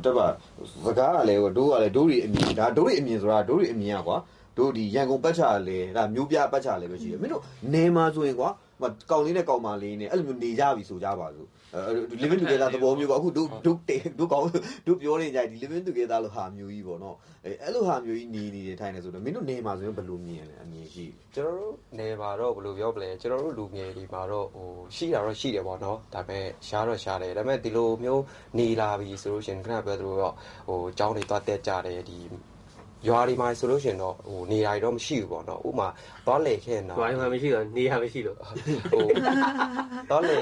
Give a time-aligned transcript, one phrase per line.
[0.00, 0.26] အေးအဲ့ဒါ
[0.70, 4.18] ဆိုရင်တက်ပါစကားကလည်းတို့ကလည်းတို့တွေအမြင်ဒါတို့တွေအမြင်ဆိုတာတို့တွေအမြင်อ่ะကွာ
[4.58, 7.42] တို့ဒီရန်ကုန်ပတ်ချာလေဒါမျိုးပြပတ်ချာလေပဲရှိတယ်မင်းတို့
[7.74, 8.50] နေမှာဆိုရင်ကွာ
[8.80, 11.48] ဟိုကောင်လေးနဲ့ကောင်မလေးနဲ့အဲ့လိုမျိုးနေကြပြီဆိုကြပါစို့
[12.22, 13.78] living together သဘောမျိုးပေါ့အခုတို့တို့
[14.18, 14.44] တို့ကောင်
[14.86, 28.22] တို့ပြောနေကြဒီ living together လို့ဟာမျိုးကြီးပေါ့နော်အဲအဲ့လိုဟာမျိုးကြီးနေနေထိုင်နေဆိုတော့မင်းတို့နေမှာဆိုရင်ဘယ်လိုမြင်လဲအမြင်ရှိကျွန်တော်တို့နေပါတော့ဘယ်လိုပြောပလဲကျွန်တော်တို့လူငယ်ဒီမှာတော့ဟိုရှိတာတော့ရှိတယ်ပေါ့နော်ဒါပေမဲ့ရှားတော့ရှားတယ်ဒါပေမဲ့ဒီလိုမျိုး
[28.58, 30.34] နေလာပြီဆိုလို့ရှိရင်ခဏပြောသလိုတော့
[30.68, 32.18] ဟိုចောင်းတွေသွားတက်ကြတယ်ဒီ
[33.08, 35.88] ရွာဒီမှာဆိုလို့ရှိရင်တော့ဟိုနေရာတွေတော့မရှိဘူးပေါ့နော်ဥမာ
[36.26, 39.06] သွားလေခဲ့နေတာဘာမှမရှိတော့နေရမရှိလို့ဟို
[40.10, 40.38] သွားလေ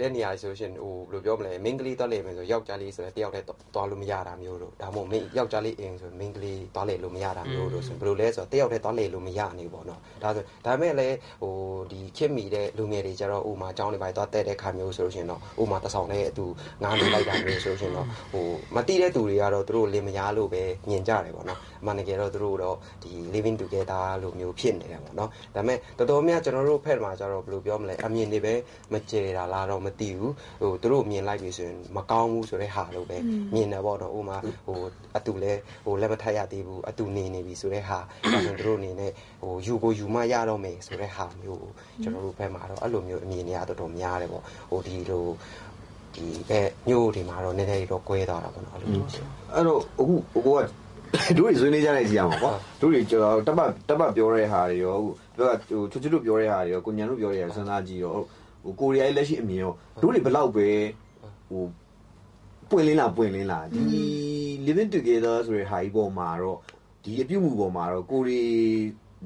[0.00, 11.54] တဲ့နေရာဆိုလို့ရှိရင်ဟိုဘယ်လိုပြောမလဲမင်းကလေးသွားလေမယ်ဆိုယောက်ျားလေးဆိုရင်တယောက်တည်းသွားလို့မရတာမျိုးလို့ဒါမှမဟုတ်မင်းယောက်ျားလေးအိမ်ဆိုရင်မင်းကလေးသွားလေလို့မရတာမျိုးလို့ဆိုရင်ဘယ်လိုလဲဆိုတော့တယောက်တည်းသွားလေလို့မရနေဘူးပေါ့နော်ဒါဆိုဒါပေမဲ့လည်းဟို
[11.92, 16.46] ဒီခစ်မီတဲ့လူငယ်တွေကျတော့ဥမာအကြောင်းတွေပါသွားတဲ့တဲ့ခါမျိုးဆိုလို့ရှိရင်တော့ဥမာတဆောင်တဲ့အတူ
[16.82, 28.54] ငားနေလိုက်တာမျိုးဆိုလို့ရှိရင်တော့ဟိုမတိတဲ့သူတွေကတော့သူတို့လင်မယားလို့ပဲမြင်ကြတယ်ပေါ့နော်အမှန်တကယ်တော့သူတို့တော့ဒီ living together လို့မျိုးဖြစ်နေတယ်ပေါ့နော်ဒါပေမဲ့တော်တော်များကျွန်တော်တို့ဖက်မှာကျတော့ဘယ်လိုပြောမလဲအမြင်တွေပဲ
[28.92, 30.32] မကြဲတာလားတော့မသိဘူး
[30.62, 33.16] ဟိုသူတို့မြင်လိုက်ပြီဆိုရင်မကောင်းဘူးဆိုတဲ့ဟာလို့ပဲ
[33.54, 34.78] မြင်တယ်ပေါ့နော်ဥမာဟို
[35.16, 35.52] အတူလဲ
[35.84, 37.98] ဟိုလက်မထပ်ရသေးဘူးအတူနေနေပြီဆိုတဲ့ဟာ
[38.32, 39.12] ဒါဆိုသူတို့အနေနဲ့
[39.42, 41.70] ဟိုယူကိုယူမရတော့မယ်ဆိုတဲ့ဟာမျိုးကို
[42.02, 45.26] ကျွန်တော်တို့ဖက်မှာတော့အဲ့လိုမျိုးအမြင်တွေကတော်တော်များတယ်ပေါ့ဟိုဒီလို
[46.14, 50.48] ဒီအဲမျိုးတွေမှာတော့နည်းနည်းတော့ကွဲသွားတာပေါ့နော်အဲ့လိုမျိုးရှိတယ်အဲ့တော့အခုဟိုက
[51.38, 58.22] တို့တွေဆွေးနွေးကြတဲ့စီရမှာကွာတို့တွေကျွန်တော်တက်ပတ်တက်ပတ်ပြောတဲ့ဟာတွေရောအခုပြောဟိုချွတ်ချွတ်တို့ပြောတဲ့ဟာတွေရောကိုညံတို့ပြောတဲ့ဟာစဉ်းစားကြည့်တော့
[58.64, 60.68] ဟိုကိုရီးယားလက်ရှိအမြင်ရောတို့တွေဘလောက်ပဲ
[61.48, 61.62] ဟို
[62.70, 63.82] ပွင့်လင်းလာပွင့်လင်းလာဒီ
[64.66, 66.58] living together ဆိုတဲ့ဟာကြီးပေါ်မှာတော့
[67.04, 68.40] ဒီအပြုတ်မှုပေါ်မှာတော့ကိုရီ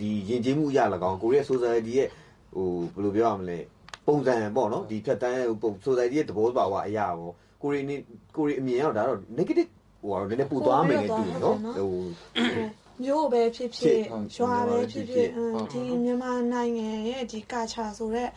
[0.00, 0.78] ဒီယဉ်ကျေးမှုအရ၎
[1.10, 2.08] င်းကိုရီးယား society ရဲ့
[2.54, 3.58] ဟိုဘယ်လိုပြောရမလဲ
[4.06, 7.96] ပုံစံပေါ့နော်ဒီဖြတ်တန်းပုံ society ရဲ့သဘောပါဝအရာပေါ့ကိုရီနေ
[8.36, 9.70] ကိုရီအမြင်ကတော့ဒါတော့ negative
[10.02, 11.90] ဟိုကတော့နည်းနည်းပူသွားမယ်နဲ့တူတယ်နော်ဟို
[13.04, 18.30] မျိုးပဲဖြစ်ဖြစ်ဟုတ်ရွာပဲဖြစ်ဖြစ်ဟုတ်အင်းဒီမြန်မာနိုင်ငံရဲ့ဒီကာချာဆိုတော့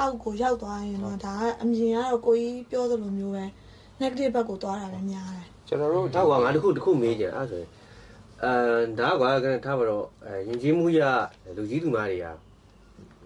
[0.00, 3.44] အောက်ကိုရောက်သွားရင်တော့ဒါကအမြင်ကတော့ကိုကြီးပြောသလိုမျိုးပဲ
[4.00, 7.70] negative ဘက်ကိုသွားတာပဲများတယ်ကျွန်တော်တို့တော့ကွာငါတခုတခုမေးကြအဲ့ဆိုရင်
[8.44, 8.52] အဲ
[8.98, 11.00] ဒါကွာကထားပါတော့အဲယဉ်ကျေးမှုရ
[11.56, 12.26] လူကြီးလူမတွေက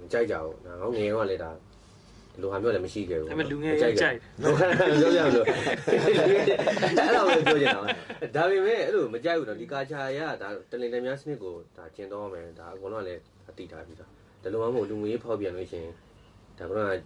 [0.01, 4.63] မကြိုက်ကြဘူးငါငယ်ကလည်းဒါဒီလိုဟာမျိုးလည်းမရှိခဲ့ဘူးဒါပေမဲ့လူငယ်ကြီးကြိုက်ပြောပြ
[5.35, 5.49] လို့အဲ့
[7.15, 7.81] လိုပဲပြောနေတာ
[8.37, 14.11] ဒါပေမဲ့အဲ့လိုမကြိုက်ဘူးတော့ဒီကာချာရဒါတလင်တများစနစ်ကိုဒါကျင့်တော့မယ်ဒါအကုန်လုံးလည်းအတိထားပြီးသား
[14.43, 15.95] ဒါလိုမှမဟုတ်လူငွေဖောက်ပြန်လို့ရှိရင်
[16.59, 17.03] ဒါက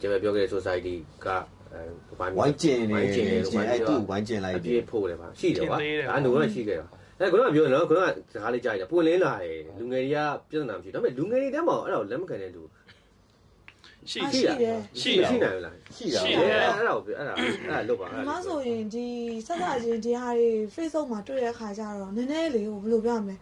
[0.00, 0.94] ကျွန်တော်ပြောခဲ့တဲ့ society
[1.24, 1.28] က
[1.72, 1.80] အဲ
[2.18, 6.86] ဘာဝိုင်းကျင်နေဝိုင်းကျင်နေကျင်အဲ့တူဝိုင်းကျင်လိုက်အပြီပြည့်ဖို့တယ်ပါရှိတယ်ကွာအဲ့လိုကရှိခဲ့တာ
[7.18, 10.18] အဲခုနကပြောတယ်နော်ခုနကစကားလေးကြားရတယ်ပွင့်လင်းလာတယ်လူငယ်တွေက
[10.50, 12.62] ပြဿနာမရှိဒါပေမဲ့လူငယ်တွေတဲမှာအဲ့ဒါကိုလက်မခံတဲ့လူ
[14.10, 19.06] ရှိအာရှိရှိတယ်ရှိရှိနိုင်လားရှိတာရှိပေါ့တယ်အဲ့ဒါကိုအဲ့ဒါအဲ့ဒါလုပ်ပါဒီမှာဆိုရင်ဒီ
[19.46, 23.36] ဆက်စာချင်းဒီဟာတွေ Facebook မှာတွေ့တဲ့ခါကျတော့နည်းနည်းလေးဟိုဘယ်လိုပြောရမလဲ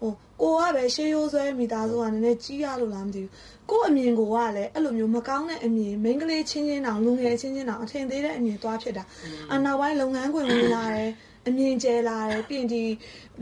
[0.00, 0.12] ဟို
[0.42, 3.30] ကိုကပဲရှေးရိုးဆွဲမိသားစုကနည်းနည်းကြီးရလို့လားမသိဘူး
[3.70, 9.04] ကို့အမြင်ကိုကလည်းအဲ့လိုမျိုးမကောင်းတဲ့အမြင်မိန်းကလေးချင်းချင်းတောင်လူငယ်ချင်းချင်းတောင်အထင်သေးတဲ့အမြင်သွားဖြစ်တာ
[9.52, 11.10] အနောက်ပိုင်းလုပ်ငန်းခွင်ဝင်လာတယ်
[11.46, 12.82] အမြင်ကျဲလာတယ်ပြီးရင်ဒီ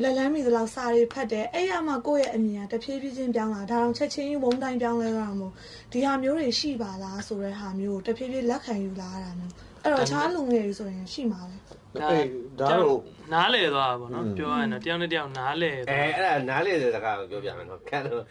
[0.02, 5.52] လက်လန်းမီသလောက်စာတွေဖတ်တယ်အဲ့ရမှကိုယ့်ရဲ့အမြင်ကတဖြည်းဖြည်းချင်းပြောင်းလာဒါတော့ချက်ချင်းဝုန်းတိုင်းပြောင်းလဲတော့မို့
[5.92, 11.56] ဒီဟာမျိုးတွေရှိပါလားဆိုတဲ့ဟာမျိုးကိုတဖြည်းဖြည်းလက်ခံယူလာတာမျိုးအဲ့တော့အခြားလူငယ်တွေဆိုရင်ရှိမှာပဲ
[12.00, 12.28] အေး
[12.60, 13.00] ဒါတော့
[13.32, 18.22] နားလေသွားတာပေါ့နော်อืมပြောရရင်တော့တယောက်နဲ့တယောက်နားလေအဲသွားအဲ့ဒါနားလေတဲ့စကားကိုပြောပြမယ်နော်ခံတော့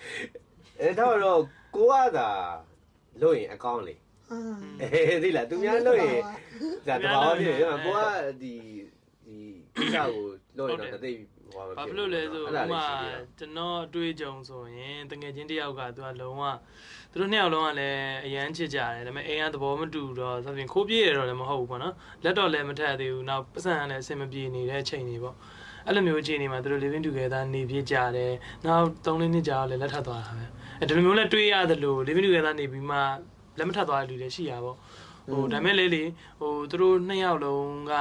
[0.81, 1.39] အဲ့တော့တော့
[1.75, 2.29] ကိုကသာ
[3.21, 3.95] လို့ရင်အကောင်းလေ
[4.31, 4.39] အာ
[4.81, 6.19] အေးသိလားသူများလို့ရင်
[6.87, 7.99] ဒါတဘာဝဖြစ်တယ်ကိုက
[8.41, 8.53] ဒီဒီ
[9.75, 10.25] ကိစ္စကို
[10.57, 11.13] လို့ရင်တော့တသိ
[11.53, 16.43] ဟိုဘာဖြစ်လို့လဲဆိုအဲ့ဥဒါလေးမာရှိတယ်ကျွန်တော်အတွေ့အကြုံဆိုရင်တငယ်ချင်းတစ်ယောက်ကသူကလုံးဝ
[17.11, 25.35] သူတို့နှစ်ယောက်လုံးကလည်းအရန်ချစ်ကြတယ်ဒါပေမဲ့အိမ်ကသဘောမတူတော့ဆိုရင်ခိုးပြေးရတော့လည်းမဟုတ်ဘူးပေါ့နော်လက်တော့လည်းမထက်သေးဘူးနောက်ပတ်စံကလည်းအဆင်မပြေနေတဲ့အချိန်တွေပေါ့
[25.87, 28.33] အဲ့လိုမျိုးအခြေအနေမှာသူတို့ living together နေပြကြတယ်
[28.65, 30.45] နောက်3လနှစ်ကြာတော့လည်းလက်ထပ်သွားတာပဲ
[30.79, 32.97] အဲဒီလိုမျိုးလည်းတွေးရတယ်လို့ living together နေပြီးမှ
[33.57, 34.77] လက်မထပ်သွားတဲ့လူတွေရှိရပါပေါ့
[35.31, 36.03] ဟိုဒါမဲ့လေလေ
[36.39, 37.93] ဟိုသူတို့နှစ်ယောက်လုံးက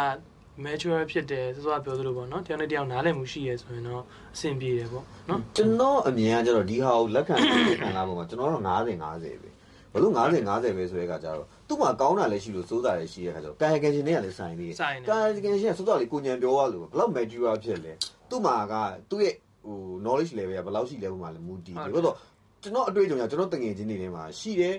[0.58, 4.02] mature ဖြစ်တယ်စောစောပြောသလိုပေါ့နော်တယောက်နဲ့တယောက်နားလည်မှုရှိရဲဆိုရင်တော့
[4.34, 9.50] အဆင်ပြေတယ်ပေါ့နော်ကျွန်တော်အမြင်ကကျတော့ဒီဟာကိုလက်ခံလက်ခံလာပုံမှာကျွန်တော်တော့90 50ပဲ
[9.92, 17.92] ဘလို့90 50ပဲဆိုတဲ့အခါကျတော့သူ့မှာကောင်းတာလည်းရှိလို့စိုးတာလည်းရှိတဲ့အခါကျတော့ကာယကံရှင်တွေကလည်းဆိုင်သေးတယ်ဆိုင်တယ်ကာယကံရှင်ကစိုးတာလေးကိုညံပြောရလို့ဘယ်လောက် mature ဖြစ်လဲ
[18.30, 18.74] သူ့မှာက
[19.10, 19.34] သူ့ရဲ့
[19.64, 22.16] ဟို knowledge level ကဘယ်လောက်ရှိလဲပုံမှာလည်းမူတည်တယ်ဘာလို့
[22.62, 24.76] ကျွန်တော်အတွေ့အကြုံကကျွန်တော်တငယ်ချင်းတွေထဲမှာရှိတယ်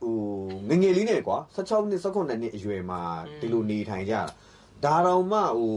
[0.00, 0.16] ဟို
[0.68, 3.00] ငငယ်လေးနဲ့ကွာ16နှစ်18နှစ်အရွယ်မှာ
[3.40, 4.22] ဒီလိုနေထိုင်ကြတာ
[4.84, 5.74] ဒါတော့မှဟို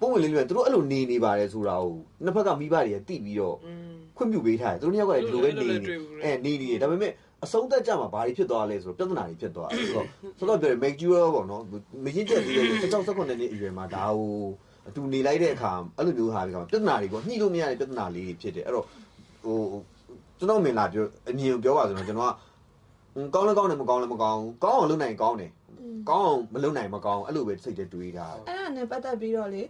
[0.00, 1.94] ပုံဝင်လေးလေးသူတို့အဲ့လိုနေနေပါတယ်ဆိုတာကို
[2.24, 5.94] နှစ်ဖက်ကမိဘတွေကတိပြီးတော့อืมခွင့်ပြုပေးထားတယ်သူတို့နှစ်ယောက်ကလည်းဒီလိုပဲနေနေ
[6.24, 7.12] အဲနေနေတယ်ဒါပေမဲ့
[7.44, 10.06] အဆုံးသက်ကြမှာဘာတွေဖြစ်သွားလဲဆိုတော့ပြဿနာတွေဖြစ်သွားတယ်ဆိုတော့
[10.38, 11.62] ဆိုတော့ပြော make sure ပေါ့နော်
[12.04, 14.32] မရင်ချက်သေးတယ်16 19နှစ်အရွယ်မှာဒါဟို
[14.88, 18.86] အတူနေလိုက်တဲ့အခါအဲ့လိုမျိုးဟာတွေကပြဿနာတွေကိုညှိလို့မရတဲ့ပြဿနာလေးတွေဖြစ်တယ်အဲ့တော့
[19.44, 19.58] ဟို
[20.38, 22.32] ကျွန်တော်မင်လာပြောအမြင်ကိုပြောပါဆိုတော့ကျွန်တော်
[23.34, 25.50] ကကောင်းလဲကောင်းတယ်မကောင်းလဲမကောင်းဘူးကောင်းအောင်လုပ်နိုင်ကောင်းတယ်
[26.10, 29.62] ကောင်းအောင်မလုပ်နိုင်မကောင်းအဲ့လိုပဲစိတ်ထဲတွေးထားတယ်အဲ့ဒါနဲ့ပတ်သက်ပြီးတော့လေ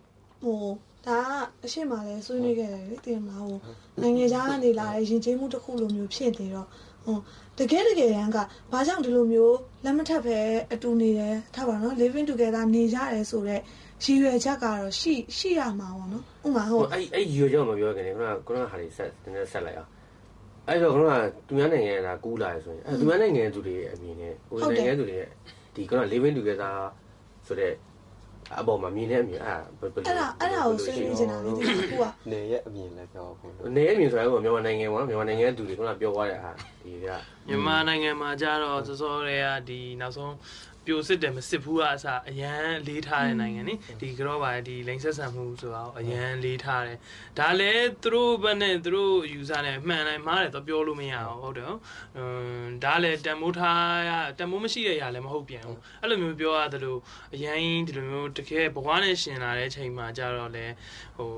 [0.42, 0.62] ဟို
[1.06, 3.58] ဒါကအရှိမလဲဆွေးနွေးခဲ့တယ်လေတင်မလားဟို
[4.00, 6.68] နိုင်ငံခြားကနေလာတဲ့ရင်ကျေးမှုတစ်ခုလိုမျိုးဖြစ်နေတော့
[7.04, 7.18] ဟို
[7.58, 8.38] တကယ်တကယ်ရန်က
[8.72, 10.38] ဘာကြောင့်ဒီလိုမျိုးလက်မထပ်ပဲ
[10.72, 13.62] အတူနေတယ်ထားပါနော် living together နေကြတယ်ဆိုတော့
[14.04, 19.90] ရည်ရွယ်ချက်ကတော့ရှိရှိရမှာပေါ့နော်ဥမာဟိုဟိုအဲ့အဲ့ယူကြောင်မပြောခင်ခုနကခုနကဟာတွေဆက်နည်းနည်းဆက်လိုက်အောင်
[20.68, 21.14] အဲ့တော့ခုနက
[21.46, 25.30] သူများနိုင်ငံကကူးလာရဆိုရင်အဲ့သူများနိုင်ငံသူတွေရဲ့အမြင်နဲ့ကိုယ်နိုင်ငံသူတွေရဲ့
[25.74, 26.72] ဒီခုန living together
[27.46, 27.72] ဆိုတဲ့
[28.58, 36.50] အပေါ်မှာမြင်တဲ့အမြင်အဲ့ဘယ်လိုအဲ့ဒါအဲ့ဒါကိုဆွေးနွေးနေတာလေဒီခုကနေရဲ့အမြင်လည်းပြောဖို့လို့နေအမြင်ဆိုတာကမြန်မာနိုင်ငံကမြန်မာနိုင်ငံသူတွေခုနပြောသွားတဲ့ဟာ
[36.84, 37.06] ဒီက
[37.46, 40.34] မြန်မာနိုင်ငံမှာကြတော့စောစောတွေကဒီနောက်ဆုံး
[40.86, 46.98] ပြိုစစ်တယ်မစစ်ဘူးကအစားအရန်လေးထားတဲ့နိုင်ငံနိဒီကတော့ပါဒီလိန်ဆက်ဆံမှုဆိုတော့အရန်လေးထားတယ်
[47.38, 57.00] ဒါလည်းသူတို့ဘက်နဲ့သူတို့ယူဆနဲ့မှန်တယ်မှားတယ်တော့ပြောလို့မရအောင်ဟုတ်တယ်အင်းဒါလည်းတန်မိုးထားရတန်မိုးမရှိတဲ့ຢာလည်းမဟုတ်ပြန်ဘူးအဲ့လိုမျိုးပြောရတယ်လို့
[57.34, 57.58] အရန်
[57.88, 60.66] ဒီလိုမျိုးတကယ်ဘဝနဲ့ရှင်လာတဲ့ချိန်မှာကြတော့လေ
[61.16, 61.30] ဟို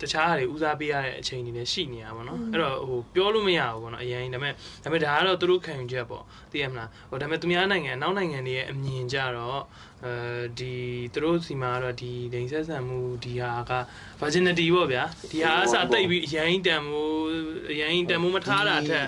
[0.00, 4.52] တခြားဟာတွေဦးစားပေးရတဲ့အချိန်တွေလည်းရှိနေတာပေါ့နော်အဲ့တော့ဟိုပြောလို့မရဘူးပေါ့နော်အရင်ဒါပေမဲ့
[4.84, 9.60] ဒါပေမဲ့ဒါကတော့သူတို့ခံယူချက်ပေါ့သိရမလားဟိုဒါပေမဲ့သူများနိုင်ငံနောက်နိုင်ငံတွေရဲ့အမြင်ကြတော့
[10.04, 10.12] အဲ
[10.58, 10.74] ဒီ
[11.14, 13.72] သူတို့စီမှာကတော့ဒီဒိန်ဆက်ဆံမှုဒီဟာက
[14.20, 17.18] virginity ပေါ့ဗျာဒီဟာအစားတိတ်ပြီးအရင်တန်မိုး
[17.70, 19.06] အရင်တန်မိုးမထားတာထက်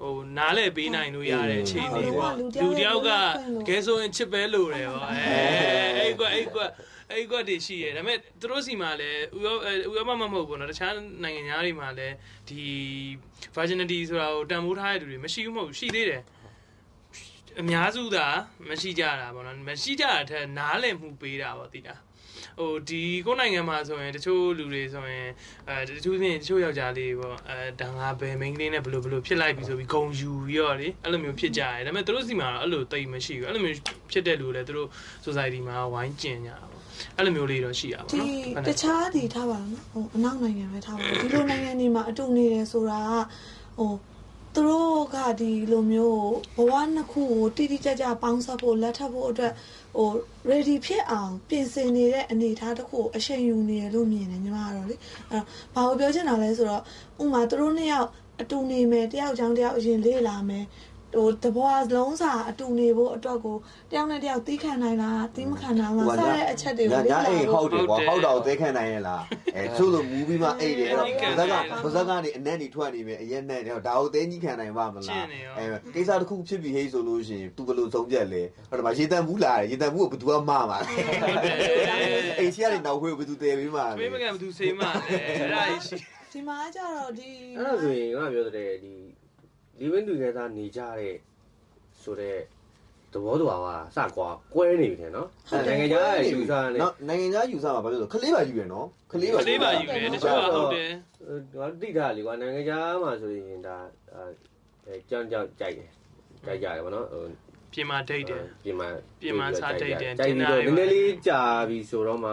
[0.00, 3.10] ဟိုနားလဲပေးနိုင်လို့ရတဲ့အခြေအနေပေါ့လူတယောက်က
[3.68, 5.20] ကဲဆိုရင်ချစ်ပဲလို့တယ်ပေါ့အဲ
[5.98, 6.60] အဲ့ကွအဲ့ကွ
[7.11, 9.55] အဲ့ကွတွေရှိရတယ်ဒါပေမဲ့သူတို့စီမှာလည်းဥရော
[9.91, 10.93] ဥရောပမမဟုတ်ဘူးเนาะတခြား
[11.23, 12.15] နိုင်ငံသားတွေမှာလည်း
[12.49, 12.61] ဒီ
[13.55, 16.23] virginity ဆိုတာကိုတန်ဖိုးထားတဲ့လူတွေမရှိဘူးမဟုတ်ဘူးရှိသေးတယ်
[17.59, 18.27] အများစုသာ
[18.69, 21.95] မရှိကြတာပေါ့နော်မရှိကြတာထက်နားလည်မှုပေးတာပေါ့တိတာ
[22.58, 25.28] ဟိုဒီကိုယ်နိုင်ငံမှာဆိုရင်တချို့လူတွေဆိုရင်
[25.68, 33.76] အဲတချို့ပြင်တချို့ယောက်ျားလေးပေါ့အဲဒါငါဘယ်မိန်းကလေးနဲ့ဘယ်လိုဘယ်လိုဖြစ်လိုက်ပြီဆိုပြီးဂုံယူပြီးတော့လေအဲ့လိုမျိုးဖြစ်ကြတယ်ဒါပေမဲ့သူတို့စီမှာတော့အဲ့လိုတိတ်မရှိဘူးအဲ့လိုမျိုး
[34.12, 34.88] ဖြစ်တဲ့လူလည်းသူတို့
[35.26, 36.82] society မှာဝိုင်းကျင်ကြတာပေါ့
[37.16, 43.10] အဲ့လိုမျိုးလေးတော့ရှိရပါဒီတော့တခြားဒီထားပါတော့ဟိုအနောက်နိုင်ငံပဲထားပါဒီလိုနိုင်ငံတွေမှာအတူနေတယ်ဆိုတာက
[43.78, 43.92] ဟို
[44.56, 49.52] သူတို့ကဒီလိုမျိုးဘဝနှစ်ခုကိုတိတိကျကျပေါင်းစပ်ဖို့လက်ထပ်ဖို့အတွက်
[49.96, 50.10] ဟို
[50.50, 54.96] ready ဖြစ်အောင်ပြင်ဆင်နေတဲ့အနေအထားတစ်ခုကိုအချိန်ယူနေရလို့မြင်တယ်ညီမကတော့လေ
[55.30, 56.82] အဲ့တော့ဘာကိုပြောချင်တာလဲဆိုတော့
[57.22, 58.08] ဥမာသူတို့နှစ်ယောက်
[58.40, 60.64] အတူနေမယ်တယောက်ချောင်းတယောက်အရင်လေးလာမယ်
[61.16, 63.56] ဟိုတဘောလုံးစာအတူနေဖို့အတွက်ကို
[63.90, 69.22] တယောက်နဲ့တယောက်တီးခံနိုင်လားတီးမခံနိုင်လားစတဲ့အချက်တွေကိုညအိတ်ဟုတ်တယ်ကွာဟုတ်တော့သဲခံနိုင်ရလား
[69.56, 75.26] အဲသူ့လိုမူပြီးမှအိတ်တယ်အဲ့တော့ဘဇက်ကဘဇက်ကနေအနက်နေထွက်နေပြီအရင်နဲ့ဒါကိုသဲကြီးခံနိုင်ပါမလား
[75.58, 75.64] အဲ
[75.94, 80.92] ကိစ္စတစ်ခုဖြစ်ပြီးဟေးဆိုလို့ရှိရင်သူဘယ်လိုဆုံးဖြတ်လဲဟုတ်တယ်မရေတန်ဘူးလားရေတန်ဘူးကိုဘယ်သူကမှားမှာလဲ
[82.38, 85.96] အိတ်ရှိရတဲ့နောက်ခွေးဘယ်သူတဲပြီးမှာမေးမကန်ဘူးသူစေးမလဲအဲ့ဒါကြီးရှိ
[86.32, 88.92] ဒီမှာကျတော့ဒီအဲ့ဒါဆိုရင်ကပြောတဲ့ဒီ
[89.80, 91.14] living together နေကြတဲ့
[92.02, 92.38] ဆိုတဲ့
[93.12, 95.28] သဘောတူပါကစကွာကွဲနေပြီတဲ့နော်
[95.66, 100.90] နိုင်ငံခြားရဲ့ယူဆနဲ့နော်နိုင်ငံခြားယူဆမှာဘာလို့လဲခလေးပါယူရနော်ခလေးပါကလေးပါယူတယ်တချို့ကဟုတ်တယ်
[101.58, 103.76] ငါတိတာလေကွာနိုင်ငံခြားမှာဆိုရင်ဒါ
[104.86, 105.90] အဲကြောင်ကြောင်ကြိုက်တယ်
[106.46, 107.24] ကြိုက်ကြတယ်ဗောနော်ဟို
[107.72, 108.88] ပြင်မာဒိတ်တယ်ပြင်မှာ
[109.20, 112.32] ပြင်မှာစားဒိတ်တယ်ကြိုက်ပြီးတော့နည်းနည်းလေးကြာပြီဆိုတော့မှ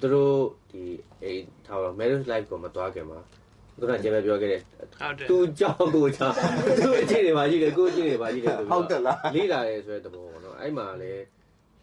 [0.00, 0.36] သူတို့
[0.70, 0.82] ဒီ
[1.22, 1.32] အိ
[1.66, 3.18] ထားတော့ marriage life ကိုမတွားခင်မှာ
[3.78, 4.60] ခုနကကျေပဲပြောခဲ့တယ်
[4.98, 6.34] ဟုတ်တယ်သူကြောက်ကိုကြောက်
[6.78, 11.12] သူအချင်းတွေပါရှိတယ်ကိုအချင်းတွေပါရှိတယ်ဟုတ်တယ်လားလေးလာတယ်ဆိုတဲ့သဘောပေါ့နော်အဲ့မှာလေ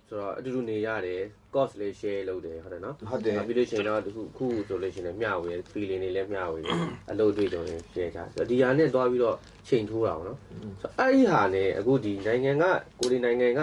[0.08, 1.22] ဆိုတော့အတူတူနေရတယ်
[1.56, 6.78] cost လေး share လုပ်တယ်ဟုတ်တယ်နော်ဟုတ်တယ်ပြီးလို့ရှိရင်တော့အခုခုဆိုလို့ရှိရင်မျှဝေ feeling တွေလည်းမျှဝေတယ်
[7.12, 9.36] အလုပ်တွေတော့ share ချဆိုတော့ဒီဟာနဲ့တွားပြီးတော့
[9.68, 10.38] ချိန်ထိုးတာပေါ့နော်
[10.82, 12.64] ဆိုတော့အဲ့ဒီဟာနဲ့အခုဒီနိုင်ငံက
[13.00, 13.62] ကိုဒီနိုင်ငံက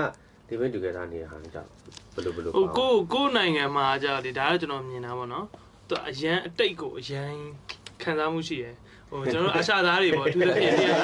[0.49, 1.69] ဒီဘက်တူကြတာနေတဲ့ဟာနဲ့ကြောက်
[2.15, 5.47] ဘယ်လိုဘယ်လိုဟိုကိုကိုနိုင်ငံမှာကြာတယ်ဒါတော့ကျွန်တော်မြင်တာပေါ့နော်
[5.89, 7.33] သူအရန်အတိတ်ကိုအရန်
[8.03, 8.75] ခံစားမှုရှိရယ်
[9.11, 10.95] ဟိုကျွန်တော်အာရှသားတွေပေါ့အထူးသဖြင့်ဒီအဲ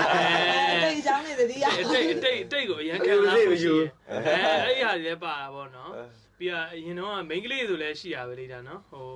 [0.73, 5.91] အဲ့ဒီအကြောင်းနေသတိရအတိတ်အတိတ်အတိတ်ကိုအရန်ခံစားမှုရှိရယ်အဲအဲ့ဒီဟာတွေလည်းပါတာပေါ့နော်
[6.39, 9.07] ပြီးတော့အရင်တော့မိန်းကလေးဆိုလည်းရှိရပဲလေဒါနော်ဟို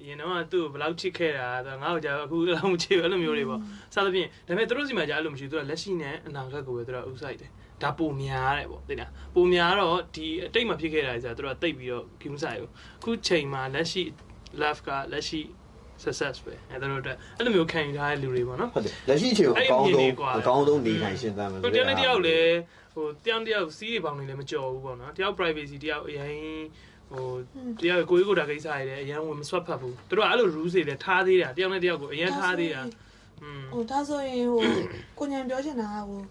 [0.00, 3.60] အရင်တော့သူ့ကိုဘယ်လောက်ချစ်ခဲ့တာဆိုငါ့ကိုကြာအခုအဲ့လောက်မချစ်ဘူးအဲ့လိုမျိုးတွေပေါ့
[3.94, 7.50] စသဖြင့်ဒါပေမဲ့သူတို့စီမှာကြာအဲ့လိုမရှိဘူးသူကလက်ရှိနဲ့အနာဂတ်ကိုပဲသူကဥဆိုင်တယ်
[7.82, 14.02] ဒါပုံများတယ်ပေါ့သိလားပုံများတော့ဒီအတိတ်မှာဖြစ်ခဲ့တာတွေဆိုတာသူတို့ကတိတ်ပြီးတော့ကိမဆိုင်ဘူးအခုချိန်မှာလက်ရှိ
[14.62, 15.40] love ကလက်ရှိ
[16.04, 22.56] success ပဲအဲ့တို့အတွက်အဲ့လိုမျိုးခံယူထားတဲ့လူတွေပေါ့နော်ဟုတ်တယ်လက်ရှိအချိန်ကိုအကောင်းဆုံးအကောင်းဆုံးနေထိုင်ရှင်းသမ်းမယ်ဟိုတယောက်နဲ့တယောက်လည်း
[22.94, 26.28] ဟိုတယောက်တယောက်စီးတွေပေါင်းနေလည်းမကြော်ဘူးပေါ့နော်တယောက် privacy တယောက်အရင်
[27.10, 27.26] ဟို
[27.82, 32.82] တယောက်ကိုကြီးကိုတာကိစ္စတွေလည်းအရင်ဝင်မဆွတ်ဖတ်ဘူးသူတို့ကအဲ့လို rules တွေလည်းထားသေးတာတယောက်နဲ့တယောက်ကိုအရင်ထားသေးတာ
[33.42, 34.60] อืมဟိုဒါဆိုရင်ဟို
[35.18, 36.22] ကိုညံပြောချင်တာကဟိုဟ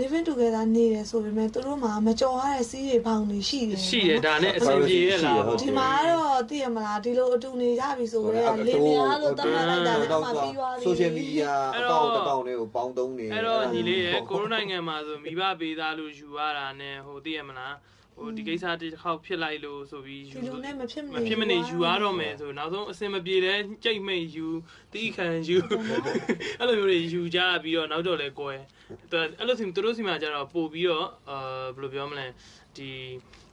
[0.00, 17.74] living together နေတယ်ဆိုပေမဲ့သူတို့မှာမကြော်ရတဲ့စီးတွေပေါင်းတွေရှိတယ်ရှိတယ်ဒါနဲ့အဆင်ပြေရလားဒီမှာတော့သိရမလားဒီလိုအတူနေကြပြီဆိုတော့လေများလို့တတ်မှတ်လိုက်တာလည်းအမှပြီးသွားပြီ social media အကောင့်တစ်ကောင့်တွေကိုပေါင်းသုံးနေအဲ့တော့ညီလေးရကိုရိုနာနိုင်ငံမှာဆိုမိဘပေးသားလို့ယူရတာနဲ့ဟိုသိရမလား
[18.22, 24.46] ဟိုဒီကိစ္စတစ်ခေါက်ဖြစ်လိုက်လို့ဆိုပြီးဒီလိုနဲ့မဖြစ်မမနေဖြစ်မနေယူရတော့မယ်ဆိုနောက်ဆုံးအစင်မပြေတဲ့ကြိတ်မိတ်ယူ
[24.92, 25.58] တီးခံယူ
[26.58, 28.52] အဲ့လိုမျိုးတွေယူကြပြီးတော့နောက်တော့လဲကွဲ
[29.12, 32.26] အဲ့အဲ့လိုစီသူတို့စီမှာကျတော့ပို့ပြီးတော့အာဘယ်လိုပြောမလဲ
[32.76, 32.88] ဒီ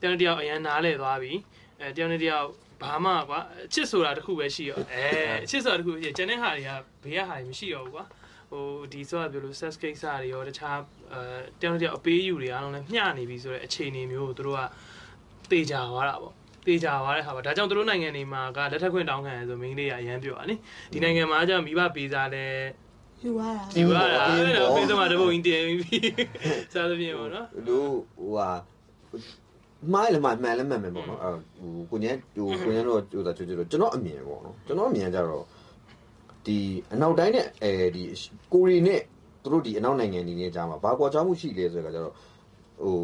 [0.00, 1.32] တယောက်တစ်ယောက်အရန်နားလဲသွားပြီ
[1.80, 2.46] အဲတယောက်နဲ့တယောက်
[2.82, 5.06] ဘာမှကွာအချစ်ဆိုတာတစ်ခုပဲရှိရောအဲ
[5.44, 6.70] အချစ်ဆိုတာတစ်ခုရှိကျန်တဲ့ဟာတွေက
[7.02, 8.04] ဘေးကဟာတွေမရှိတော့ဘူးကွာ
[8.50, 10.78] ဟိုဒီဆိုတာပြောလို့ sex ကိစ္စတွေရောတခြား
[11.12, 11.20] အဲ
[11.60, 14.60] တယောက်နဲ့တယောက်အပေးယူတွေအားလုံးလည်းမျှနေပြီဆိုတဲ့အခြေအနေမျိုးကိုသူတို့က
[15.52, 16.34] တေချာသွားတာပေါ့
[16.66, 20.54] တေချာသွားတဲ့ဟာပါဒါကြောင့်သူတို့နိုင်ငံတွေမှာကလက်ထက်ခွင့်တောင်းခံရဆိုမိန်းကလေးကအရန်ပြောတာနိ
[20.92, 22.44] ဒီနိုင်ငံမှာကျမိဘပေးစားလဲ
[23.24, 26.12] ယူရတာဒီပါလားအဲ့တော့ပေးစမှာတပုတ်ကြီးတင်ပြီး
[26.72, 28.48] စားသဖြင့်ပေါ့နော်တို့ဟိုဟာ
[29.92, 35.44] မိုင်းလည်းမှန်လည်းမှန်မယ်ပေါ့နော်အဲဟိုကိုညံဟိုကိုညံတော့ဟိုဒါချွတ်ချွတ်တော့ကျွန်တော်အမြင်ပေါ့နော်ကျွန်တော်အမြင်ကြတော့
[36.45, 36.57] ဒီ
[36.93, 38.03] အနောက်တိုင်းနဲ့အဲဒီ
[38.53, 39.01] ကိုရီနဲ့
[39.43, 42.13] သူတို့ဒီအနောက်နိုင်ငံတွေနဲ့ကြားမှာဘာကွာခြားမှုရှိလဲဆိုတော့ကြတော့
[42.81, 42.97] ဟို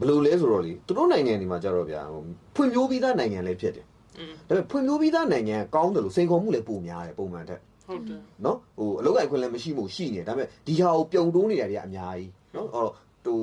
[0.00, 2.22] ဘယ်လိုလဲဆိုတော့လေသူတို့နိုင်ငံတွေမှာကြတော့ဗျာဟို
[2.54, 3.86] ဖွံ့ဖြိုးပြီးသားနိုင်ငံလည်းဖြစ်တယ်
[4.18, 12.90] อืม ဒါပေမဲ့ဖွံ့ဖြိုးပြီးသားနိုင်ငံကောင်းတယ်လို့စိန်ခေါ်မှုလည်းပိုများတယ်ပုံမှန်ထက် ဟုတ်တယ် နော်ဟိုအလုပ်အခွင့်လည်းမရှိမှုရှိနေဒါပေမဲ့ဒီဟာကိုပြုံတိုးနေတာတွေကအများကြီးနော်အဲ့တော့
[13.24, 13.38] ဟို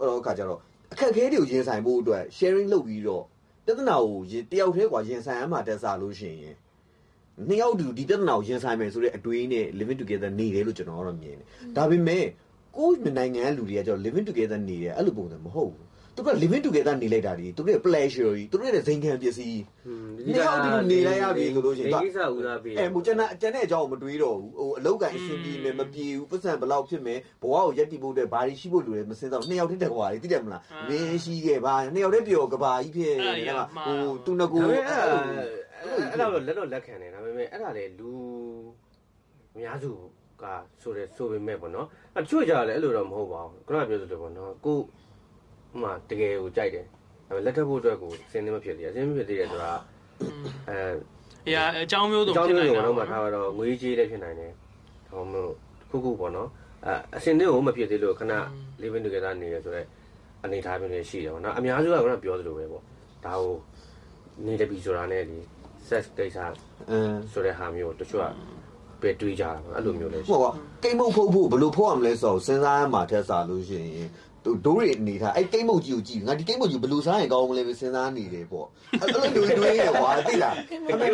[0.00, 0.60] အဲ့တော့အခါကျတော့
[0.92, 3.24] အခက်အခဲတွေကိုရင်ဆိုင်ဖို့အတွက် sharing လုပ်ပြီးတော့
[3.64, 6.54] ပြဿနာကိုရင်တယောက်တည်းกว่าရင်ဆိုင်ရမှာတက်စားလို့ရှိရင်
[7.47, 11.47] နှစ်ယောက်တူဒီပြဿနာကိုရင်ဆိုင်မယ်ဆိုတဲ့အတွေးနဲ့ living together နေတယ်လို့ကျွန်တော်ကတော့မြင်တယ်
[11.77, 12.25] ဒါပေမဲ့
[12.77, 15.85] ကိုယ့်နိုင်ငံလူတွေကကျတော့ living together နေတယ်အဲ့လိုပုံစံမဟုတ်ဘူး
[16.15, 19.61] သူက living together နေလိုက်တာဒီသူတို့ရဲ့ pleasure ကြီးသူတို့ရဲ့ဇိမ်ခံပစ္စည်း
[20.27, 35.45] နေအောင်ဒီနေလိုက်ရပြီဆိုလို့ရှိရင်ဒီကိစ္စဦးစားပေးအဲမူကျန်တဲ့အကျန်တဲ့အကြောင်းကိုမတွေးတော့ဘူးဟိုအလောက်ကန်အရှင်ပြေမယ်မပြေဘူးပတ်စံဘယ်လောက်ဖြစ်မယ်ဘဝကိုရက်တည်ဖို့အတွက်ဘာတွေရှိဖို့လိုလဲမစင်တော့နှစ်ယောက်တည်းတက်ကွာလေသိတယ်မလားမင်းရှိခဲ့ပါနှစ်ယောက်တည်းပြောကဘာကြီးဖြစ်နေတာဟိုသူငကူဒါပေမဲ့အဲ့အဲ့လိုဒါ
[36.11, 38.11] အဲ့ဒါတော့လက်တော့လက်ခံတယ်ဒါပေ မဲ့အဲ့ဒါလေလူ
[39.53, 39.91] အများစု
[40.41, 40.43] က
[40.81, 41.87] ဆိုတဲ့ဆိုပေမဲ့ပေါ့နော်
[42.17, 44.77] အချို့ကြလည်းအဲ့လိုတော့မဟုတ်ပါဘူးခုနကပြောသလိုပေါ့နော်ကို
[45.73, 46.85] ဥမာတကယ်ကိုကြိုက်တယ်
[47.27, 49.71] ဒါပေမဲ့လက်ထပ်ဖို့အတွက်ကိုစင်းနေမဖြစ်သေးဘူးစင်းမဖြစ်သေးတယ်ဆိုတာ
[50.69, 50.77] အဲ
[51.47, 54.51] အရာအကြောင်းမျိုးစုံအကြောင်းဖြစ်မျိုးနိုင်စုံတာတော့မှထားတော့ငွေကြေးလည်းဖြစ်နိုင်တယ်
[55.07, 55.45] ဒါမှမ
[55.89, 56.49] ဟုတ်ခုခုပေါ့နော်
[56.85, 58.33] အဲအစင်းတွေကိုမဖြစ်သေးလို့ခဏ
[58.81, 59.87] living together နေရဆိုတော့
[60.43, 62.83] အနေထားမျိုးလေးရှိတယ်ပေါ့နော်အများစုကခုနပြောသလိုပဲပေါ့
[63.25, 63.55] ဒါကို
[64.45, 65.37] နေတပြီဆိုတာနဲ့ဒီ
[65.89, 66.37] sex ကိစ္စ
[66.89, 68.27] အင်းဆိုတဲ့ဟာမျိုးတချို့က
[69.01, 70.45] ပဲတွေးကြတာပေါ့အဲ့လိုမျိုးလေးရှိဟိုက
[70.83, 74.09] ကိမ့်မုတ်ဖုတ်ဖို့ဘယ်လိုဖုတ်ရမလဲဆိုတော့စဉ်းစားရမှာထက်စားလို့ရှိရင်
[74.45, 78.67] ဒိုးတွေအနေထားအဲ့ကိမ့်မုတ်ကြီးကိုကြည့်ငါဒီကိမ့်မုတ်ကြီးဘယ်လိုစားရင်ကောင်းမလဲပဲစဉ်းစားနေတယ်ပေါ့
[79.01, 80.55] အဲ့လိုတွေတွေးရကွာသိလား
[80.93, 81.11] အမေက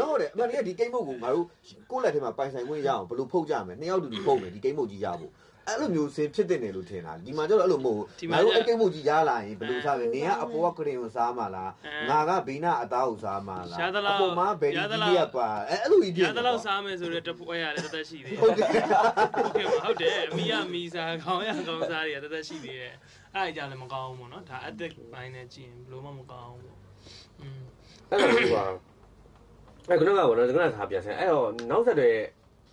[0.00, 1.46] နော်တယ်အမေကဒီကိမ့်မုတ်ကိုငါတို့
[1.90, 5.32] ကိုယ့်လက်ထဲမှာပိုင်ဆိုင်ခွင့်ရအောင်ဘယ်လိုဖုတ်ကြမလဲနှစ်ယောက်တူတူဖုတ်မယ်ဒီကိမ့်မုတ်ကြီးရဖို့
[5.68, 11.70] အဲ့လိုမျိုးစင်ဖြစ်တဲ့နယ်လို့ထင်တာဒီမှာကျတော့အဲ့လိုမဟုတ်ဘူးငါတို့အဲ့ကိမ့်မုတ်ကြီးရလာရင်ဘယ်လိုစားလဲနေကအပေါ်ကကရင်ကိုစားမှာလား
[12.08, 13.78] ငါကဘိနာအသားကိုစားမှာလား
[14.10, 22.94] အပေါ်မှာဘယ်ဒီကြီးရပါအဲ့လိုကြီးဖြစ်ရသလောက်စားမယ်ဆိုတော့တပွဲရတယ်တသက်ရှိသေးတယ်ဟုတ်တယ်ဟုတ်ကဲ့ပါဟုတ်တယ်အမီးကမီစားခေါင်းရခေါင်းစားတွေကတသက်ရှိသေးတယ်
[23.34, 26.78] အဲ့ဒါကြလည်းမကောင်းဘူးပေါ့နော်ဒါအသက်ပိုင်းနဲ့ကြည့်ရင်ဘယ်လိုမှမကောင်းဘူးပေါ့
[27.40, 27.60] อืม
[28.10, 28.64] အဲ့လိုမျိုးပါ
[29.88, 32.10] အဲ့ခုနကပေါ့နော်ခုနကထားပြန်ဆိုင်အဲ့တော့နောက်ဆက်တွေ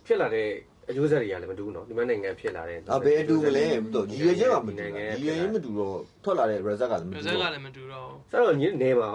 [0.06, 0.50] ဖြစ်လာတဲ့
[0.88, 3.64] အကျိုးဆက်တွေကလည်းမတူဘူးနော်ဒီမနိုင်ငံဖြစ်လာတဲ့အဘယ်အတူမလဲ
[3.94, 4.76] တော့ဒီရွယ်ချက်မှမတူဘူး
[5.18, 9.10] ဒီရွယ်ရင်မတူတော့ထွက်လာတဲ့ result ကလည်းမရတူစက်ကတော့လည်းမတူတော့ဘူးဆိုတော့ညီနေမှာ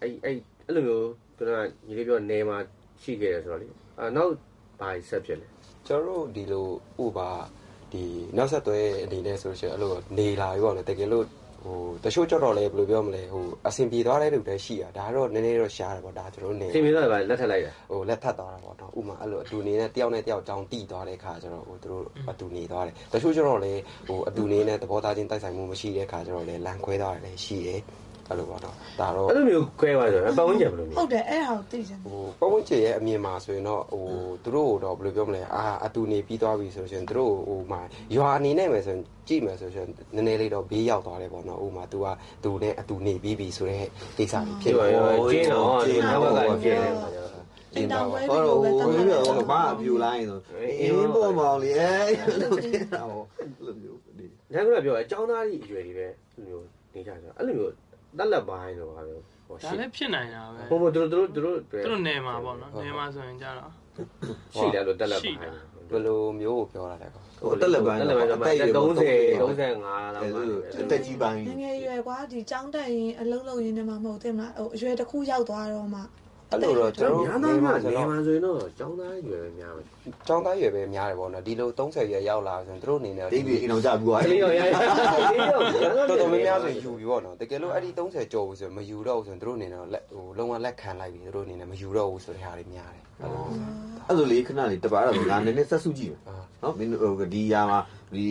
[0.00, 0.36] အဲ့အဲ့
[0.66, 2.56] အဲ့လိုမျိုးခုနကညီလေးပြောနေမှာ
[3.02, 4.32] ရှိခဲ့တယ်ဆိုတော့လေအာနောက်
[4.80, 5.46] ဘာဆက်ဖြစ်လဲ
[5.86, 6.66] ကျွန်တော်တို့ဒီလို
[7.04, 7.30] ဥပါ
[7.92, 8.04] ဒီ
[8.36, 11.24] နောက်ဆက်တွဲအနေနဲ့ဆိုရှင်အဲ့လိုနေလာပြီပေါ့လေတကယ်လို့
[11.64, 23.72] ဟိုတချို့ကြတော့လေဘယ်လိုပြောမလဲဟိုအဆင်ပြေသွားတဲ့လူတွေရှိတာဒါကတော့နည်းနည်းတော့ရှားတယ်ပေါ့ဒါကျွန်တော်တို့နေသင်ပြီးတော့ဗာလက်ထက်လိုက်တာဟိုလက်ထပ်သွားတာပေါ့နော်ဥမာအဲ့လိုအတူနေနဲ့တယောက်နဲ့တယောက်ကြောင်းတီးသွားတဲ့ခါကျတော့ဟိုသူတို့အတူနေသွားတယ်တချို့ကျတော့လေ
[24.08, 27.80] ဟိုအတူနေနဲ့သဘောသားချင်းတိုက်ဆိုင်မှုမရှိတဲ့ခါကျတော့လေလန်ခွဲသွားတယ်လည်းရှိတယ်
[28.32, 34.04] အဲ့လိုပေါ့နော်ဒါတော့အဲ့လိုမျိုးခွဲသွားဆိုတော့ပတ်ဝန်းကျင်ဘယ်လိုမျိုးဟုတ်တယ်အဲ့ဒါကိုသိချင်တယ်ဟိုပတ်ဝန်းကျင်ရဲ့အမြင်မှာဆိုရင်တော့ဟို
[34.44, 37.80] သူတို့တော့ဘယ်လိုပြောမလဲအာအတူနေပြီးသွားပြီဆိုရင်သူတို့ဟိုမှာ
[38.14, 42.06] ရွာအနေနဲ့မယ်ဆိုရင်ကြည့်မယ်ဆိုရင်နည်းနည်းလေးတော့ဘေးရောက်သွားတယ်ပေါ့နော်ဥမာ तू က
[42.44, 43.86] သူနဲ့အတူနေပြီးပြီဆိုတဲ့
[44.18, 47.32] ကိစ္စတွေဖြဖြစ်စ်ပါသွားရောတယ်ကျင်းတော့ဒီနောက်ကကျင်းတယ်
[47.74, 48.38] အိမ်တောင်ပွဲဟော
[48.92, 50.38] ပြီးတော့လို့ပဲဟိုတတ်မှတ်ပြောလိုက်တော့ဘာအပြူလိုက်ဆို
[50.80, 53.22] အင်းပေါ်မောင်လေးအဲ့လိုဖြစ်တာဟော
[53.64, 57.72] လိုမျိုးဒီဒါကလည်းပြောအကြောင်းသားကြီးအရွယ်တွေပဲအဲ့လိုမျိုးနေကြဆိုအဲ့လိုမျိုး
[58.18, 59.14] တက်လက်ပိုင်းတော့ပါပဲ
[59.46, 63.70] ဟောဒါရှိလည်းဖြစ်နိုင်တာပဲဟိုတို့တို့တို့တို့သူတို့နေမှာပေါ့နော်နေမှာဆိုရင်ကြတော့
[64.56, 65.40] ရှိတယ်လို့တက်လက်ပိုင်း
[65.90, 68.98] ဘယ်လိုမျိုးကိုပြောတာလဲကောဟိုတက်လက်ပိုင်းတက်လက်ပိုင်းတော့30
[69.40, 70.42] 35လောက်ပါ
[70.90, 76.00] တက်ကြီးပိုင်းငယ်ငယ်ရွယ်ကွာဒီចောင်းတက်ရင်အလုံးလုံးရင်းနေမှာမဟုတ်သေးမလားဟိုအရွယ်တစ်ခုရောက်သွားတော့မှ
[76.52, 79.86] အဲ့လိုတော့ကျွန်တော်များတို့သားနေမှမှာနေဆိုတော့မှာဆိုရင်တော့ကျောင်းသားရွယ်ပဲများမယ်
[80.26, 84.70] ကျောင်းသားရွယ်ပဲများတယ်ပေါ့နော်ဒီလို30ရွယ်ရောက်လာဆိုရင်တို့အနေနဲ့ဒိတ်ပြီးအိမ်အောင်ကြပြီးသွားကလေးရောရရလေး
[85.52, 85.60] ရော
[86.10, 93.44] တော်တော်များများဆိုယူပြီပေါ့နော်တကယ်လို့အဲ့ဒီ30ကျော်ဘူးဆိုရင်မယူတော့ဘူးဆိုရင်တို့အနေနဲ့လက်ဟိုလုံးဝလက်ခံလိုက်ပြီတို့အနေနဲ့မယူတော့ဘူးဆိုတဲ့ဟာတွေများတယ်အဲ့လို
[94.06, 97.80] အဲ့ဆိုလေခဏလေးတပါတော့ငါနည်းနည်းဆက်စုကြည့်မယ်အာနော်မင်းဟိုဒီຢာမှာ
[98.14, 98.26] ဒီ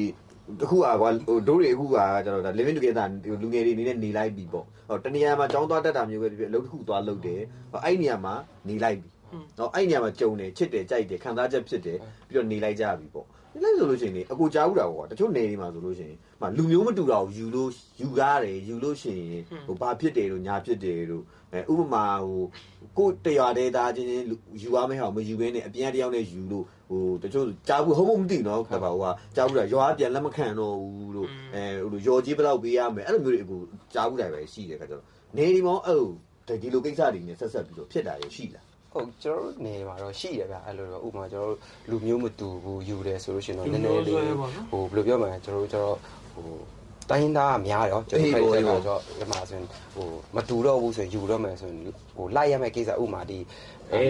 [0.60, 3.08] တခုอ่ะကွာဟိုဒိုးတွေအခုကကျွန်တော်ဒါ living together
[3.42, 7.42] လူငယ်တွေအနေနဲ့နေလိုက်ပြီပေါ့ဟောတနေရာမှာចောင်းသွားတတ်တာမျိုးပဲဖြစ်ဖြစ်အလုပ်တစ်ခုသွားလုပ်တယ်
[7.72, 8.34] ဟောအဲ့နေရာမှာ
[8.70, 9.10] နေလိုက်ပြီ
[9.58, 17.70] ဟောအဲ့နေရာမှာကြုံတယ်ချစ်တယ်ကြိုက်တယ်ခံစားချက်ဖြစ်တယ်ပြီးတော့နေလိုက်ကြပြီပေါ့ နေလိုက်ဆိုလို့ရှိရင်လေအကိုကြားဦးတာပေါ့တချို့နေတွေမှာဆိုလို့ရှိရင်မလူမျိုးမတူတာကိုယူလို့
[18.02, 22.44] ယူကားတယ်ယူလို့ရှိရင်ဟိုဘာဖြစ်တယ်လို့ညာဖြစ်တယ်လို့အဲဥပမာဟို
[22.98, 24.26] ကိုတရားတဲ့သားချင်းချင်း
[24.62, 29.06] ယူရမယ့်ဟာမယူဘဲနဲ့အပြန်တယောက်နဲ့ယူလို့ဟိုတချို့ကြားဘူးဟုတ်မဟုတ်မသိနော်တပါဟိုက
[29.36, 33.58] ကြားဘူးတာရွာပြန်လက်မခံတော့ဘူးလို့အဲဟိုလိုရော်ကြီးဘယ်လောက်ပေးရမယ်အဲ့လိုမျိုးတွေအခု
[33.94, 35.04] ကြားဘူးတိုင်းပဲရှိတယ်ခါကျတော့
[35.38, 44.16] နေဒီမောအဲ့လိုဒီလိုကိစ္စတွေနဲ့ဆက်ဆက်ပြီးတော့ဖြစ်တာရရှိလား ဟုတ်ကျွန်တော်တို့နေမှာတော့ရှိတယ်ဗျအဲ့လိုတော့ဥပမာကျွန်တော်တို့လူမျိုးမတူဘူးယူတယ်ဆိုလို့ရှိရင်တော့နည်းနည်းလေး
[44.72, 45.98] ဟိုဘယ်လိုပြောမလဲကျွန်တော်တို့ကျတော့
[46.34, 46.46] ဟို
[47.12, 51.80] တိုင်းသားများရောကျွန်တော်ဖိုက်တယ်ဆိုတော့ဒီမှာဆိုရင်ဟိုမတူတော့ဘူးဆိုရင်ယူတော့မယ်ဆိုရင်
[52.16, 53.40] ဟိုလိုက်ရမယ့်ကိစ္စဥပမာဒီ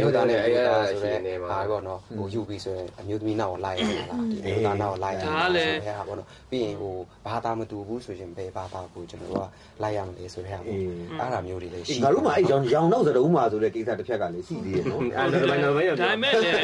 [0.02, 6.94] မျိုးသားနဲ့အမျိုးသားဆိုတဲ့ဟာပေါ့နော်ဟိုယူပြီးဆိုရင်အမျိုးသမီးနောက်ကိုလိုက်ရမှာလားဒီအမျိုးသားနောက်ကိုလိုက်ရမှာလားဆိုတဲ့ဟာပေါ့နော်ပြီးရင်ဟို
[7.28, 9.48] ဘာသာမတူဘူးဆိုရင်ဘယ်ဘာသာကိုကျွန်တော်တို့က
[9.84, 16.56] လိုက်ရမလဲဆိုတဲ့ဟာပေါ့အဲ့ဒါမျိုးတွေလည်းရှိငါတို့မှအဲ့ရောင်ရောင်နောက်စတုံးမှာဆိုတဲ့ကိစ္စတစ်ဖြက်ကလည်းရှိသေးတယ်နော်အဲ့တော့ဘယ်တော့ဘယ်ရောက်ဒါပေမဲ့လည်း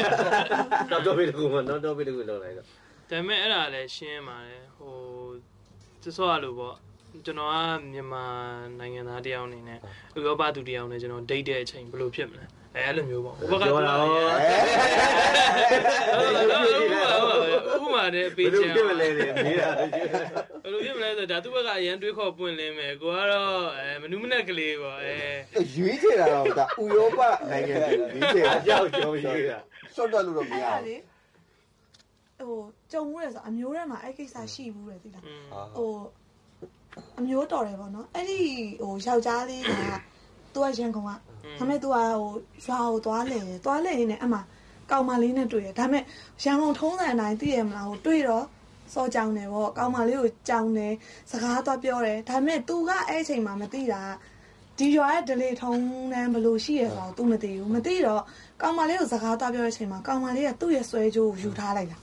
[0.90, 2.70] တော့တော့ဘယ်တကူမတော့တော့ဘယ်တကူလောက်လိုက်တော့ဒါ
[3.10, 4.94] ပေမဲ့အဲ့ဒါလည်းရှင်းပါတယ်ဟို
[6.08, 6.76] သစောရလို့ပေါ့
[7.24, 7.54] ကျွန်တော်က
[7.92, 8.24] မြန်မာ
[8.78, 9.78] နိုင်ငံသားတယောက်အနေနဲ့
[10.16, 14.08] ဥရောပသူတယောက်နဲ့ကျွန်တော်ဒိတ်တဲ့အချိန်ဘယ်လိုဖြစ်မလဲအဲအဲ့လိုမျိုးပေါ့ဥပကပြောတာဟော
[17.74, 25.16] ဥပမာနဲ့ပေးဘယ်လိုချင်ဖြစ်မလဲနေတာဘယ်လိုဖြစ်မလဲဆိုတော့ဒါသူ့ဘက်ကအရန်တွေးခေါ်ပွင့်လင်းမယ်ကိုကတော့အဲမနုမနက်ကလေးပေါ့အဲ
[25.76, 29.58] ရွေးချယ်တာတော့ဒါဥရောပနိုင်ငံတွေရွေးချယ်အတာကြောက်ကြောက်ရေးတာ
[29.94, 30.96] ရှော့တော့လို့တော့မအဲ့ရဒါဘူးလေ
[32.47, 35.43] ဟိုကြုံမှုရဆိုအမျိုးထဲမှာအဲ့ကိစ္စရှိဘူးလေသိလား อืม
[35.75, 35.93] ဟို
[37.19, 38.39] အမျိုးတော်တယ်ပေါ့နော်အဲ့ဒီ
[38.81, 39.71] ဟိုယောက်ျားလေးက
[40.53, 41.15] သူကရန်ကုန်ကဒါ
[41.57, 42.05] ပေမဲ့သူကဟို
[42.65, 44.39] ရွာကိုသွားလဲသွားလဲရင်းနဲ့အမှ
[44.91, 46.03] ကောင်မလေးနဲ့တွေ့ရဒါပေမဲ့
[46.43, 48.45] ရန်ကုန်ထုံးစံအတိုင်းသိရမလားဟိုတွေ့တော့
[48.93, 50.93] စောကြောင်တယ်ပေါ့ကောင်မလေးကိုကြောင်တယ်
[51.31, 54.01] စကားသွားပြောတယ်ဒါပေမဲ့သူကအဲ့အချိန်မှာမသိတာ
[54.77, 55.81] ဒီရွာရဲ့ဒလေထုံး
[56.13, 58.21] တန်းဘယ်လိုရှိရဆိုတော့ तू မသိဘူးမသိတော့
[58.61, 61.97] ကောင်မလေးကိုစကားသွားပြောတဲ့အချိန်မှာကောင်မလေးကသူ့ရဲ့ဆွဲကြိုးကိုယူထားလိုက်တာ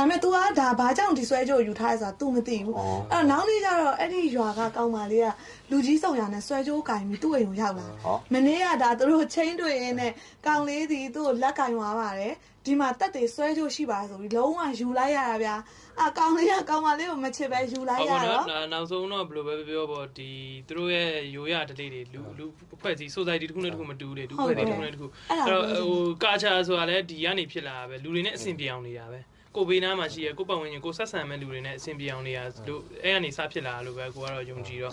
[0.00, 2.80] ဒါပေမဲ့ तू ကဒါဘာကြောင့်ဒီဆွဲကြိုးကိုယူထားလဲဆိုတာ तू မသိဘူးဩ
[3.12, 5.28] အဲ့တော့နောက်နေ့ကျတော့အဲ့ဒီရွာကကောင်းပါလေးက
[5.70, 10.12] လူကြီးဆောင်ရနဲ့ဆွဲကြိုးကင်ပြီးသူ့အိမ်ကိုရောက်လာဟောမနေ့ကဒါသူတို့ချင်းတွေ့ရင်းနဲ့
[10.46, 12.34] ကောင်လေးစီသူ့ကိုလက်ကင်သွားပါတယ်
[12.66, 15.56] ဒီမှာတက်တွေဆွဲကြိုးရှိပါတယ်ဆိုပြီးလုံးဝယူလိုက်ရတာဗျာ
[16.00, 20.30] အာကောင်လေးကကောင်မလေးကိုမချစ်ပဲယူလိုက်ရဟုတ်တော့နော်နောက်ဆုံးတော့ဘယ်လိုပဲပြောပေါ့ဒီ
[20.68, 29.20] သူတို့ရဲ့ရိုးရဒလေးတွေလူလူအဖွဲ့အစည်း society တစ်ခုနဲ့တစ်ခုမတူဘူးလေလူအဖွဲ့အစည်းတစ်ခုနဲ့တစ်ခုအဲ့တော့ဟိုကာချာဆိုတာလည်းဒီကနေဖြစ်လာတာပဲလူတွေနဲ့အဆင်ပြေအောင်နေတာပဲ
[29.56, 34.92] ကိုဘေးနားမှာရှိရကိုပတ်ဝန်းကျင်ကိုဆက်ဆံမဲ့လူတွေနဲ့အဆင်ပြေအောင်နေတာလို့အဲ့ကနေစဖြစ်လာလို့ပဲကိုကတော့ယုံကြည်တော့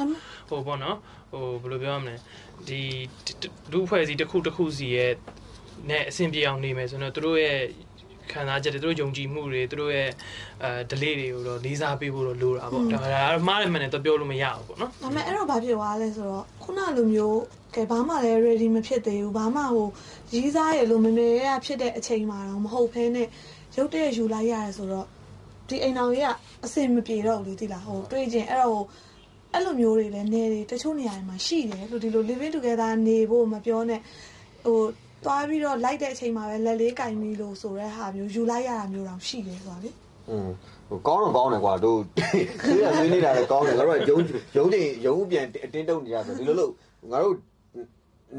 [0.49, 0.97] ဟိုပေါ့နော်
[1.31, 2.15] ဟိုဘယ်လိုပြောရမလဲ
[2.67, 2.81] ဒီ
[3.71, 5.13] လူအဖွဲ့အစည်းတစ်ခုတစ်ခုစီရဲ့
[5.89, 7.59] နဲ့အဆင်ပြေအောင်နေမယ်ဆိုတော့သူတို့ရဲ့
[8.31, 10.09] ခံစားချက်တွေသူတို့ယုံကြည်မှုတွေသူတို့ရဲ့
[10.63, 17.39] အဲ delay တွေကိုတော့လေးစားပေးဖို့တော့လိုတာပေါ့ဒါဒါမှားတယ်မှန်တယ်တော့ပြောလို့မရဘူးပေါ့နော်ဒါပေမဲ့အဲ့တော့ဘာဖြစ်သွားလဲဆိုတော့ခုနလိုမျိုး
[17.75, 19.87] ကဲဘာမှလည်း ready မဖြစ်သေးဘူးဘာမှဟို
[20.33, 23.23] ရီးစားရလို့မမေရဖြစ်တဲ့အချိန်မှာတော့မဟုတ်ဖ ೇನೆ
[23.77, 25.05] ရုတ်တရက်ယူလိုက်ရတယ်ဆိုတော့
[25.69, 26.29] ဒီအိမ်တော်ကြီးက
[26.65, 28.83] အစင်မပြေတော့ဘူးလေသိလားဟိုတွေးကျင်အဲ့တော့ဟို
[29.53, 34.01] အဲ့လိုမျိုးတွေလည်းနေတယ်တချို့နေရာတွေမှာရှိတယ်လို့ဒီလို living together နေဖို့မပြောနဲ့
[34.65, 34.79] ဟို
[35.25, 39.89] သွားပြီးတော့လိုက်တဲ့အချိန်မှာပဲလက်လေးကင်ပြီးလို့ဆိုတဲ့ဟာမျိုးယူလိုက်ရတာမျိုးတောင်ရှိတယ်ဆိုတာလေ
[40.29, 40.49] อืม
[40.89, 41.99] ဟိုကောင်းတော့ကောင်းတယ်ကွာတို့
[42.65, 44.17] ဆေးရဆွေးနေတာလည်းကောင်းတယ်ငါတို့ကယုံ
[44.57, 46.71] ယုံနေယုံပြန်အတင်းတုံနေရဆိုဒီလိုလို့
[47.11, 47.35] ငါတို့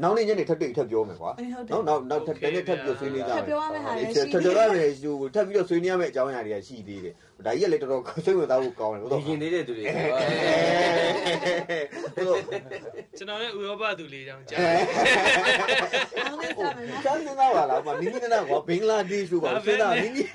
[0.03, 7.13] နောက်နေ့ညနေထပ်တွေ့ထပ်ပြောမယ်ကွာအေးဟုတ်တယ်နောက်နောက်နောက်ထပ်တနေ့ထပ်ပြီးဆွေးနေကြမယ်ထပ်ပြောရမယ့်ဟာတွေရှိထပ်ပြောရမယ်ဟိုထပ်ပြီးတော့ဆွေးနွေးရမယ့်အကြောင်းအရာတွေကရှိသေးတယ်
[7.45, 9.83] ဒါကြီးကလည်းတော်တော်စိတ်ဝင်စားဖို့ကောင်းတယ်ဟုတ်ဒီတော့ရင်သေးတဲ့သူတွေ
[12.15, 12.39] ဟုတ်တော့
[13.17, 15.78] ကျွန်တော်လည်းဥရောပသူလေးတောင်ကြားအောင်းနေစားမယ်နော်
[17.38, 20.28] စမ်းစမ်းပါလားမနီးနီးနားကွာဘင်္ဂလားဒေ့ရှ်ကိုပါစဉ်းစားနီးနီး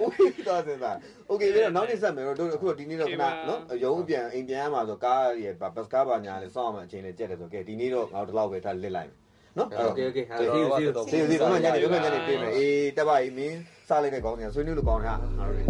[0.00, 0.96] โอเคတော့စဉ်းစား
[1.28, 9.18] โอเคပြီးတော့နောက်နေ့ဆက်မယ်တော့အခုဒီနေ့တော့ခဏနော်ရုံးပြန်အိမ်ပြန်ရမှာဆိုကားရဲ့ဘတ်ကားပါညာလေးစောင့်အောင်အချိန်လေးကြက်တယ်ဆိုကဲဒီနေ့တော့ငါတို့ဒီလောက်ပဲထားလစ်လိုက်မယ်
[9.58, 10.46] နော် โอเคโอเคဟာစီ
[10.78, 13.58] စီ စီစီဘယ်မှာညနေဘယ်မှာညနေပြင်မယ်အေးတက်ပါအေးမင်း
[13.88, 15.56] စားလိုက်တဲ့ကောင်းတယ်ဆွေးနွေးလို့ကောင်းတာငါတို